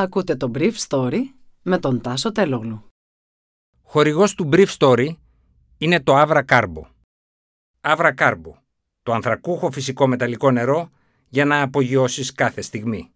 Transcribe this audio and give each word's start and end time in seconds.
Ακούτε 0.00 0.36
το 0.36 0.50
Brief 0.54 0.72
Story 0.88 1.18
με 1.62 1.78
τον 1.78 2.00
Τάσο 2.00 2.32
Τελόγλου. 2.32 2.84
Χορηγός 3.82 4.34
του 4.34 4.48
Brief 4.52 4.66
Story 4.78 5.08
είναι 5.78 6.00
το 6.00 6.20
Avra 6.20 6.42
Carbo. 6.48 6.82
Avra 7.80 8.14
Carbo, 8.14 8.52
το 9.02 9.12
ανθρακούχο 9.12 9.70
φυσικό 9.70 10.06
μεταλλικό 10.06 10.50
νερό 10.50 10.90
για 11.28 11.44
να 11.44 11.62
απογειώσεις 11.62 12.32
κάθε 12.32 12.60
στιγμή. 12.60 13.10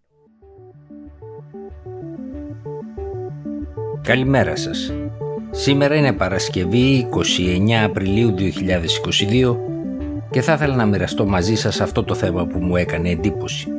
Καλημέρα 4.03 4.57
σας. 4.57 4.93
Σήμερα 5.51 5.95
είναι 5.95 6.13
Παρασκευή 6.13 7.09
29 7.69 7.71
Απριλίου 7.85 8.35
2022 8.39 9.57
και 10.31 10.43
θα 10.43 10.53
ήθελα 10.53 10.75
να 10.75 10.87
μοιραστώ 10.87 11.27
μαζί 11.27 11.55
σας 11.55 11.81
αυτό 11.81 12.05
το 12.05 12.15
θέμα 12.15 12.47
που 12.47 12.59
μου 12.59 12.77
έκανε 12.77 13.11
εντύπωση 13.11 13.74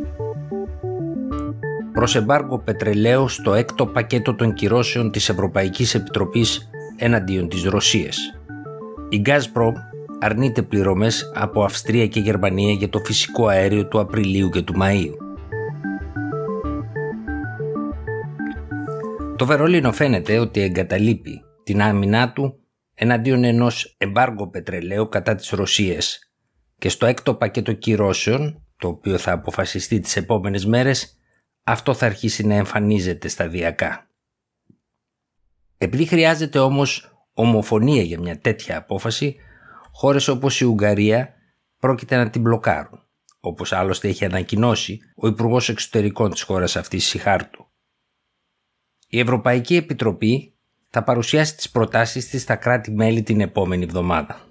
προς 1.95 2.15
εμπάργκο 2.15 2.59
πετρελαίου 2.59 3.27
στο 3.27 3.53
έκτο 3.53 3.87
πακέτο 3.87 4.35
των 4.35 4.53
κυρώσεων 4.53 5.11
της 5.11 5.29
Ευρωπαϊκής 5.29 5.95
Επιτροπής 5.95 6.69
εναντίον 6.97 7.49
της 7.49 7.63
Ρωσίας. 7.63 8.17
Η 9.09 9.21
Gazprom 9.25 9.73
αρνείται 10.19 10.61
πληρωμές 10.61 11.31
από 11.35 11.63
Αυστρία 11.63 12.07
και 12.07 12.19
Γερμανία 12.19 12.71
για 12.71 12.89
το 12.89 12.99
φυσικό 12.99 13.47
αέριο 13.47 13.87
του 13.87 13.99
Απριλίου 13.99 14.49
και 14.49 14.61
του 14.61 14.73
Μαΐου. 14.81 15.13
Το 19.35 19.45
Βερολίνο 19.45 19.91
φαίνεται 19.91 20.37
ότι 20.39 20.61
εγκαταλείπει 20.61 21.41
την 21.63 21.81
άμυνά 21.81 22.31
του 22.31 22.59
εναντίον 22.93 23.43
ενός 23.43 23.95
εμπάργου 23.97 24.49
πετρελαίου 24.49 25.09
κατά 25.09 25.35
της 25.35 25.49
Ρωσίας 25.49 26.19
και 26.77 26.89
στο 26.89 27.05
έκτο 27.05 27.33
πακέτο 27.33 27.73
κυρώσεων, 27.73 28.63
το 28.77 28.87
οποίο 28.87 29.17
θα 29.17 29.31
αποφασιστεί 29.31 29.99
τις 29.99 30.15
επόμενες 30.15 30.65
μέρες, 30.65 31.17
αυτό 31.67 31.93
θα 31.93 32.05
αρχίσει 32.05 32.45
να 32.45 32.55
εμφανίζεται 32.55 33.27
σταδιακά. 33.27 34.09
Επειδή 35.77 36.05
χρειάζεται 36.05 36.59
όμως 36.59 37.17
ομοφωνία 37.33 38.01
για 38.01 38.19
μια 38.19 38.39
τέτοια 38.39 38.77
απόφαση, 38.77 39.35
χώρες 39.91 40.27
όπως 40.27 40.61
η 40.61 40.65
Ουγγαρία 40.65 41.33
πρόκειται 41.79 42.15
να 42.15 42.29
την 42.29 42.41
μπλοκάρουν, 42.41 42.99
όπως 43.39 43.73
άλλωστε 43.73 44.07
έχει 44.07 44.25
ανακοινώσει 44.25 44.99
ο 45.15 45.27
Υπουργός 45.27 45.69
Εξωτερικών 45.69 46.31
της 46.31 46.41
χώρας 46.41 46.75
αυτής 46.75 47.05
Σιχάρτου. 47.05 47.67
Η 49.07 49.19
Ευρωπαϊκή 49.19 49.75
Επιτροπή 49.75 50.53
θα 50.89 51.03
παρουσιάσει 51.03 51.55
τις 51.55 51.69
προτάσεις 51.69 52.29
της 52.29 52.41
στα 52.41 52.55
κράτη-μέλη 52.55 53.23
την 53.23 53.41
επόμενη 53.41 53.83
εβδομάδα. 53.83 54.47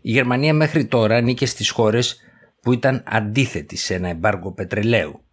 Η 0.00 0.10
Γερμανία 0.10 0.54
μέχρι 0.54 0.86
τώρα 0.86 1.16
ανήκε 1.16 1.46
στις 1.46 1.70
χώρες 1.70 2.20
που 2.60 2.72
ήταν 2.72 3.02
αντίθετη 3.06 3.76
σε 3.76 3.94
ένα 3.94 4.08
εμπάργο 4.08 4.52
πετρελαίου 4.52 5.25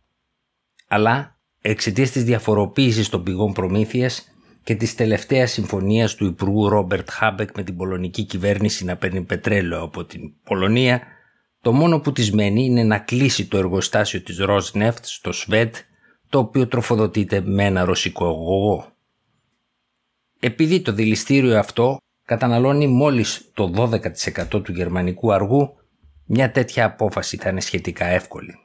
αλλά 0.94 1.40
εξαιτίας 1.62 2.12
της 2.12 2.24
διαφοροποίησης 2.24 3.10
των 3.10 3.24
πηγών 3.24 3.54
προμήθειας 3.54 4.34
και 4.64 4.76
της 4.76 4.96
τελευταίας 4.96 5.52
συμφωνίας 5.52 6.16
του 6.16 6.26
Υπουργού 6.26 6.70
Ρόμπερτ 6.70 7.10
Χάμπεκ 7.12 7.50
με 7.56 7.64
την 7.64 7.78
πολωνική 7.78 8.24
κυβέρνηση 8.24 8.86
να 8.86 8.96
παίρνει 8.96 9.22
πετρέλαιο 9.22 9.82
από 9.82 10.06
την 10.06 10.22
Πολωνία, 10.44 11.02
το 11.62 11.74
μόνο 11.74 12.00
που 12.00 12.12
της 12.12 12.32
μένει 12.32 12.66
είναι 12.66 12.84
να 12.84 13.00
κλείσει 13.00 13.48
το 13.48 13.58
εργοστάσιο 13.58 14.22
της 14.22 14.38
Rosneft 14.42 15.02
στο 15.02 15.32
Σβέτ, 15.32 15.76
το 16.30 16.40
οποίο 16.40 16.68
τροφοδοτείται 16.68 17.42
με 17.42 17.66
ένα 17.66 17.86
ρωσικό 17.86 18.26
αγωγό. 18.26 18.88
Επειδή 20.40 20.82
το 20.82 20.92
δηληστήριο 20.92 21.60
αυτό 21.60 21.98
καταναλώνει 22.26 22.88
μόλις 22.88 23.52
το 23.54 23.90
12% 24.54 24.64
του 24.64 24.72
γερμανικού 24.72 25.34
αργού, 25.34 25.74
μια 26.26 26.52
τέτοια 26.52 26.86
απόφαση 26.86 27.38
θα 27.38 27.50
είναι 27.50 27.62
σχετικά 27.62 28.06
εύκολη. 28.06 28.63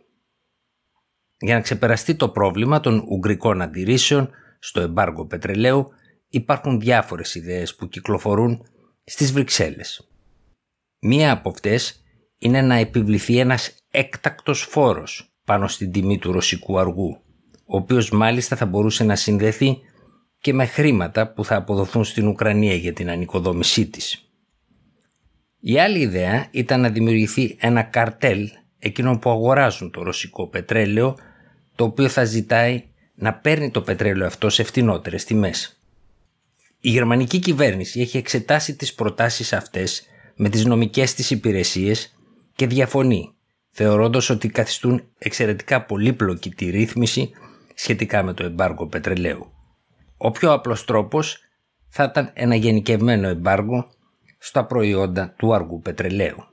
Για 1.40 1.54
να 1.54 1.60
ξεπεραστεί 1.60 2.14
το 2.14 2.28
πρόβλημα 2.28 2.80
των 2.80 3.04
ουγγρικών 3.08 3.62
αντιρρήσεων 3.62 4.30
στο 4.58 4.80
εμπάργο 4.80 5.26
πετρελαίου 5.26 5.88
υπάρχουν 6.28 6.80
διάφορες 6.80 7.34
ιδέες 7.34 7.74
που 7.74 7.88
κυκλοφορούν 7.88 8.66
στις 9.04 9.32
Βρυξέλλες. 9.32 10.08
Μία 11.00 11.32
από 11.32 11.48
αυτές 11.48 12.02
είναι 12.38 12.62
να 12.62 12.74
επιβληθεί 12.74 13.38
ένας 13.38 13.74
έκτακτος 13.90 14.62
φόρος 14.62 15.32
πάνω 15.44 15.68
στην 15.68 15.92
τιμή 15.92 16.18
του 16.18 16.32
ρωσικού 16.32 16.78
αργού, 16.78 17.20
ο 17.66 17.76
οποίος 17.76 18.10
μάλιστα 18.10 18.56
θα 18.56 18.66
μπορούσε 18.66 19.04
να 19.04 19.16
συνδεθεί 19.16 19.78
και 20.40 20.52
με 20.52 20.66
χρήματα 20.66 21.32
που 21.32 21.44
θα 21.44 21.56
αποδοθούν 21.56 22.04
στην 22.04 22.26
Ουκρανία 22.26 22.74
για 22.74 22.92
την 22.92 23.10
ανοικοδόμησή 23.10 23.86
της. 23.86 24.32
Η 25.60 25.78
άλλη 25.78 25.98
ιδέα 25.98 26.46
ήταν 26.50 26.80
να 26.80 26.90
δημιουργηθεί 26.90 27.56
ένα 27.60 27.82
καρτέλ 27.82 28.48
εκείνων 28.78 29.18
που 29.18 29.30
αγοράζουν 29.30 29.90
το 29.90 30.02
ρωσικό 30.02 30.48
πετρέλαιο 30.48 31.16
το 31.78 31.84
οποίο 31.84 32.08
θα 32.08 32.24
ζητάει 32.24 32.84
να 33.14 33.34
παίρνει 33.34 33.70
το 33.70 33.82
πετρέλαιο 33.82 34.26
αυτό 34.26 34.50
σε 34.50 34.62
φτηνότερες 34.62 35.24
τιμές. 35.24 35.80
Η 36.80 36.90
γερμανική 36.90 37.38
κυβέρνηση 37.38 38.00
έχει 38.00 38.16
εξετάσει 38.16 38.76
τις 38.76 38.94
προτάσεις 38.94 39.52
αυτές 39.52 40.06
με 40.36 40.48
τις 40.48 40.64
νομικές 40.64 41.14
της 41.14 41.30
υπηρεσίες 41.30 42.16
και 42.54 42.66
διαφωνεί, 42.66 43.34
θεωρώντας 43.70 44.30
ότι 44.30 44.48
καθιστούν 44.48 45.02
εξαιρετικά 45.18 45.84
πολύπλοκη 45.84 46.50
τη 46.50 46.70
ρύθμιση 46.70 47.30
σχετικά 47.74 48.22
με 48.22 48.32
το 48.32 48.44
εμπάργο 48.44 48.86
πετρελαίου. 48.86 49.52
Ο 50.16 50.30
πιο 50.30 50.52
απλός 50.52 50.84
τρόπος 50.84 51.38
θα 51.88 52.04
ήταν 52.04 52.30
ένα 52.34 52.54
γενικευμένο 52.54 53.28
εμπάργο 53.28 53.90
στα 54.38 54.64
προϊόντα 54.64 55.34
του 55.38 55.54
αργού 55.54 55.80
πετρελαίου. 55.80 56.44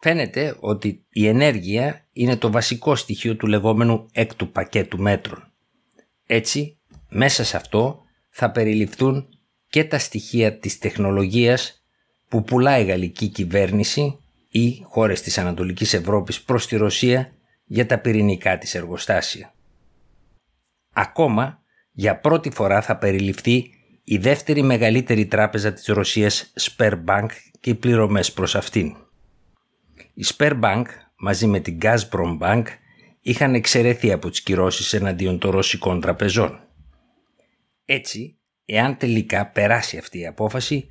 Φαίνεται 0.00 0.56
ότι 0.60 1.04
η 1.10 1.26
ενέργεια 1.26 2.06
είναι 2.12 2.36
το 2.36 2.50
βασικό 2.50 2.96
στοιχείο 2.96 3.36
του 3.36 3.46
λεγόμενου 3.46 4.06
έκτου 4.12 4.50
πακέτου 4.50 4.98
μέτρων. 4.98 5.52
Έτσι, 6.26 6.78
μέσα 7.08 7.44
σε 7.44 7.56
αυτό 7.56 8.02
θα 8.30 8.50
περιληφθούν 8.50 9.28
και 9.68 9.84
τα 9.84 9.98
στοιχεία 9.98 10.58
της 10.58 10.78
τεχνολογίας 10.78 11.82
που 12.28 12.44
πουλάει 12.44 12.82
η 12.82 12.86
γαλλική 12.86 13.28
κυβέρνηση 13.28 14.18
ή 14.48 14.82
χώρες 14.82 15.22
της 15.22 15.38
Ανατολικής 15.38 15.94
Ευρώπης 15.94 16.42
προς 16.42 16.66
τη 16.66 16.76
Ρωσία 16.76 17.32
για 17.64 17.86
τα 17.86 17.98
πυρηνικά 17.98 18.58
της 18.58 18.74
εργοστάσια. 18.74 19.54
Ακόμα, 20.92 21.62
για 21.92 22.18
πρώτη 22.18 22.50
φορά 22.50 22.82
θα 22.82 22.96
περιληφθεί 22.96 23.70
η 24.04 24.18
δεύτερη 24.18 24.62
μεγαλύτερη 24.62 25.26
τράπεζα 25.26 25.72
της 25.72 25.86
Ρωσίας 25.86 26.52
Sperbank 26.60 27.28
και 27.60 27.70
οι 27.70 27.74
πληρωμές 27.74 28.32
προς 28.32 28.54
αυτήν. 28.54 28.96
Η 30.18 30.24
Sperbank 30.36 30.84
μαζί 31.16 31.46
με 31.46 31.60
την 31.60 31.78
Gazprom 31.82 32.38
Bank 32.40 32.64
είχαν 33.20 33.54
εξαιρεθεί 33.54 34.12
από 34.12 34.30
τις 34.30 34.42
κυρώσεις 34.42 34.92
εναντίον 34.92 35.38
των 35.38 35.50
ρωσικών 35.50 36.00
τραπεζών. 36.00 36.60
Έτσι, 37.84 38.38
εάν 38.64 38.96
τελικά 38.96 39.46
περάσει 39.46 39.98
αυτή 39.98 40.18
η 40.18 40.26
απόφαση, 40.26 40.90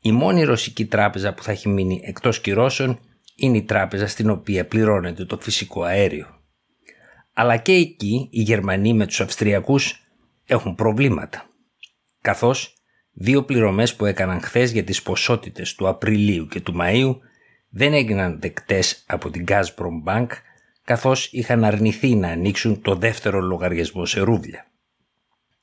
η 0.00 0.12
μόνη 0.12 0.42
ρωσική 0.42 0.86
τράπεζα 0.86 1.34
που 1.34 1.42
θα 1.42 1.50
έχει 1.50 1.68
μείνει 1.68 2.00
εκτός 2.04 2.40
κυρώσεων 2.40 2.98
είναι 3.36 3.56
η 3.56 3.62
τράπεζα 3.62 4.06
στην 4.06 4.30
οποία 4.30 4.66
πληρώνεται 4.66 5.24
το 5.24 5.38
φυσικό 5.40 5.82
αέριο. 5.82 6.26
Αλλά 7.32 7.56
και 7.56 7.72
εκεί 7.72 8.28
οι 8.30 8.42
Γερμανοί 8.42 8.94
με 8.94 9.06
τους 9.06 9.20
Αυστριακούς 9.20 10.02
έχουν 10.44 10.74
προβλήματα. 10.74 11.50
Καθώς 12.20 12.74
δύο 13.12 13.44
πληρωμές 13.44 13.94
που 13.94 14.04
έκαναν 14.04 14.40
χθες 14.40 14.72
για 14.72 14.84
τις 14.84 15.02
ποσότητες 15.02 15.74
του 15.74 15.88
Απριλίου 15.88 16.46
και 16.46 16.60
του 16.60 16.76
Μαΐου 16.80 17.16
δεν 17.68 17.92
έγιναν 17.92 18.40
δεκτές 18.40 19.04
από 19.06 19.30
την 19.30 19.44
Gazprom 19.48 20.04
Bank 20.06 20.26
καθώς 20.84 21.28
είχαν 21.32 21.64
αρνηθεί 21.64 22.14
να 22.14 22.28
ανοίξουν 22.28 22.82
το 22.82 22.94
δεύτερο 22.94 23.40
λογαριασμό 23.40 24.06
σε 24.06 24.20
ρούβλια. 24.20 24.66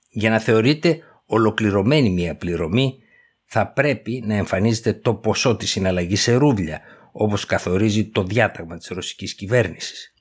Για 0.10 0.30
να 0.30 0.40
θεωρείται 0.40 1.00
ολοκληρωμένη 1.26 2.10
μια 2.10 2.36
πληρωμή 2.36 3.00
θα 3.46 3.68
πρέπει 3.68 4.24
να 4.26 4.36
εμφανίζεται 4.36 4.94
το 4.94 5.14
ποσό 5.14 5.56
της 5.56 5.70
συναλλαγής 5.70 6.22
σε 6.22 6.34
ρούβλια 6.34 6.82
όπως 7.12 7.46
καθορίζει 7.46 8.06
το 8.06 8.24
διάταγμα 8.24 8.78
της 8.78 8.88
ρωσικής 8.88 9.34
κυβέρνησης. 9.34 10.14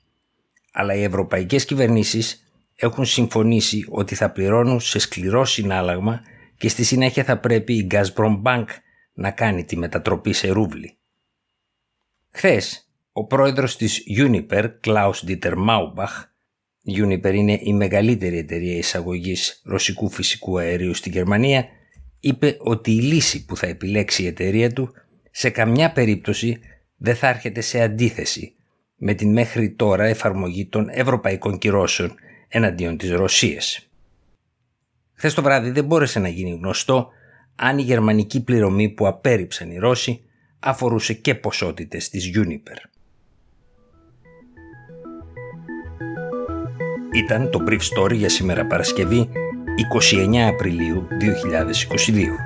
Αλλά 0.71 0.93
οι 0.93 1.03
ευρωπαϊκές 1.03 1.65
κυβερνήσεις 1.65 2.43
έχουν 2.75 3.05
συμφωνήσει 3.05 3.85
ότι 3.89 4.15
θα 4.15 4.31
πληρώνουν 4.31 4.79
σε 4.79 4.99
σκληρό 4.99 5.45
συνάλλαγμα 5.45 6.21
και 6.57 6.69
στη 6.69 6.83
συνέχεια 6.83 7.23
θα 7.23 7.37
πρέπει 7.37 7.73
η 7.73 7.87
Gazprom 7.91 8.41
Bank 8.43 8.65
να 9.13 9.31
κάνει 9.31 9.63
τη 9.63 9.77
μετατροπή 9.77 10.33
σε 10.33 10.49
ρούβλι. 10.49 10.97
Χθες, 12.35 12.89
ο 13.11 13.25
πρόεδρος 13.25 13.77
της 13.77 14.03
Uniper, 14.17 14.69
Klaus 14.85 15.13
Dieter 15.27 15.53
Maubach, 15.53 16.23
Uniper 16.97 17.33
είναι 17.33 17.59
η 17.61 17.73
μεγαλύτερη 17.73 18.37
εταιρεία 18.37 18.77
εισαγωγής 18.77 19.61
ρωσικού 19.65 20.09
φυσικού 20.09 20.59
αερίου 20.59 20.93
στη 20.93 21.09
Γερμανία, 21.09 21.65
είπε 22.19 22.57
ότι 22.59 22.91
η 22.91 23.01
λύση 23.01 23.45
που 23.45 23.57
θα 23.57 23.67
επιλέξει 23.67 24.23
η 24.23 24.27
εταιρεία 24.27 24.73
του 24.73 24.93
σε 25.31 25.49
καμιά 25.49 25.91
περίπτωση 25.91 26.59
δεν 26.97 27.15
θα 27.15 27.27
έρχεται 27.27 27.61
σε 27.61 27.81
αντίθεση 27.81 28.55
με 28.95 29.13
την 29.13 29.31
μέχρι 29.31 29.71
τώρα 29.71 30.05
εφαρμογή 30.05 30.65
των 30.65 30.89
ευρωπαϊκών 30.89 31.57
κυρώσεων 31.57 32.15
εναντίον 32.47 32.97
της 32.97 33.11
Ρωσίας. 33.11 33.89
Χθες 35.13 35.33
το 35.33 35.41
βράδυ 35.41 35.69
δεν 35.69 35.85
μπόρεσε 35.85 36.19
να 36.19 36.27
γίνει 36.27 36.51
γνωστό 36.51 37.09
αν 37.55 37.77
η 37.77 37.81
γερμανική 37.81 38.43
πληρωμή 38.43 38.89
που 38.89 39.07
απέρριψαν 39.07 39.71
οι 39.71 39.77
Ρώσοι 39.77 40.19
αφορούσε 40.59 41.13
και 41.13 41.35
ποσότητες 41.35 42.09
της 42.09 42.31
Juniper. 42.35 42.89
Ήταν 47.13 47.49
το 47.49 47.63
Brief 47.67 47.79
Story 47.79 48.13
για 48.13 48.29
σήμερα 48.29 48.65
Παρασκευή 48.65 49.29
29 50.11 50.35
Απριλίου 50.37 51.07
2022. 51.21 52.44